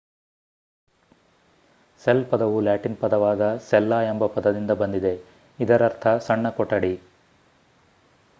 [2.01, 5.13] cell ಪದವು Latin ಪದವಾದ ಸೆಲ್ಲಾ ಎಂಬ ಪದದಿಂದ ಬಂದಿದೆ
[5.59, 6.93] ಇದರರ್ಥ ಸಣ್ಣ ಕೊಠಡಿ